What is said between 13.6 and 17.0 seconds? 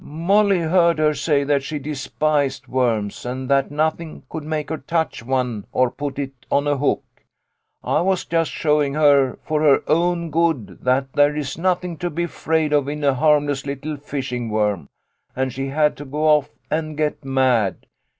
little fishing worm, and she had to go off and